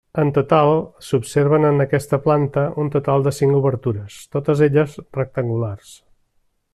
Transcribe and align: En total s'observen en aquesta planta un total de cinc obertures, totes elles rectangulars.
En 0.21 0.29
total 0.35 0.69
s'observen 1.07 1.67
en 1.69 1.83
aquesta 1.85 2.19
planta 2.23 2.63
un 2.85 2.89
total 2.97 3.27
de 3.29 3.35
cinc 3.41 3.59
obertures, 3.61 4.17
totes 4.37 4.67
elles 4.69 4.97
rectangulars. 5.23 5.97